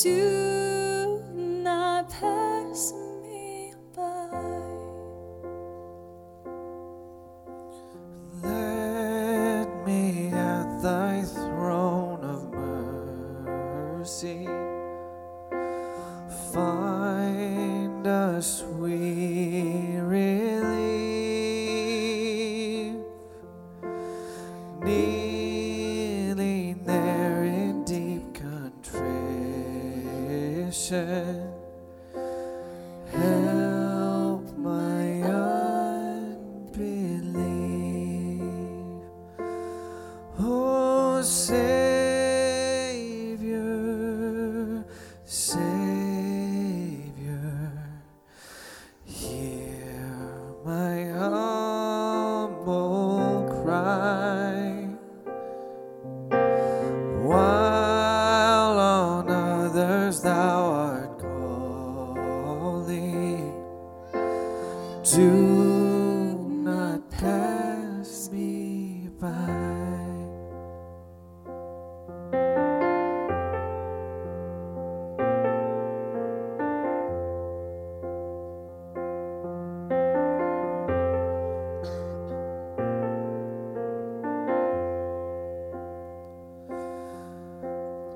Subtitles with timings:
[0.00, 4.28] do not pass me by.
[8.42, 14.46] Let me at thy throne of mercy
[16.54, 19.11] find a sweet
[33.12, 36.40] Help my unbelief.
[40.40, 41.81] Oh, Savior,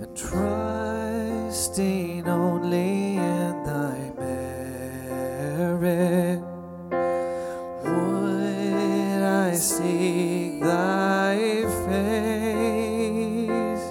[0.00, 6.40] and trusting only in thy merit
[7.82, 11.36] would I seek thy
[11.88, 13.82] face?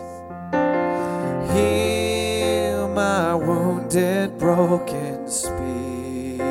[1.51, 6.47] Heal my wounded broken spirit.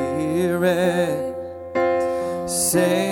[2.47, 3.06] Save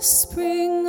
[0.00, 0.79] spring